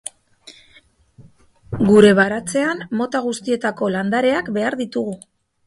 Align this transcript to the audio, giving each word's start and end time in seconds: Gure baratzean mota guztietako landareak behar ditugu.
Gure 1.91 2.15
baratzean 2.21 2.83
mota 3.03 3.23
guztietako 3.29 3.93
landareak 3.99 4.53
behar 4.59 4.83
ditugu. 4.85 5.19